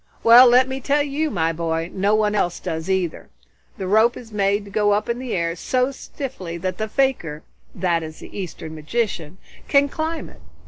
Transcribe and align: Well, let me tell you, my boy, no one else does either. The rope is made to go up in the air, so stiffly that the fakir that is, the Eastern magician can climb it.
Well, 0.23 0.47
let 0.47 0.67
me 0.67 0.81
tell 0.81 1.03
you, 1.03 1.29
my 1.29 1.53
boy, 1.53 1.91
no 1.93 2.15
one 2.15 2.33
else 2.33 2.59
does 2.59 2.89
either. 2.89 3.29
The 3.77 3.85
rope 3.85 4.17
is 4.17 4.31
made 4.31 4.65
to 4.65 4.71
go 4.71 4.93
up 4.93 5.07
in 5.07 5.19
the 5.19 5.35
air, 5.35 5.55
so 5.55 5.91
stiffly 5.91 6.57
that 6.57 6.79
the 6.79 6.87
fakir 6.89 7.43
that 7.75 8.01
is, 8.01 8.17
the 8.17 8.35
Eastern 8.35 8.73
magician 8.73 9.37
can 9.67 9.89
climb 9.89 10.27
it. 10.27 10.41